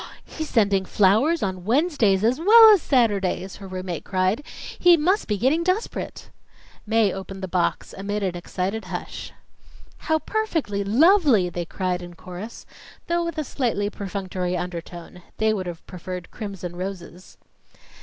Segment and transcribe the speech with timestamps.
[0.25, 4.43] "He's sending flowers on Wednesdays as well as Saturdays!" her room mate cried.
[4.79, 6.31] "He must be getting desperate."
[6.87, 9.31] Mae opened the box amid an excited hush.
[9.97, 12.65] "How perfectly lovely!" they cried in chorus,
[13.05, 15.21] though with a slightly perfunctory undertone.
[15.37, 17.37] They would have preferred crimson roses.